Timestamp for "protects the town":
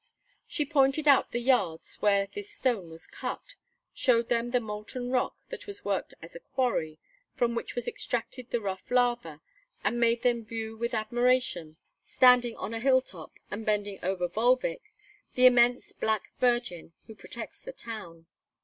17.13-18.25